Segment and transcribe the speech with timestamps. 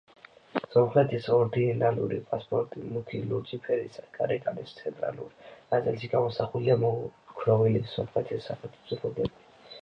[0.75, 5.37] სომხეთის ორდინარული პასპორტი მუქი ლურჯი ფერისაა, გარეკანის ცენტრალურ
[5.75, 9.49] ნაწილში გამოსახულია მოოქროვილი სომხეთის სახელმწიფო გერბი.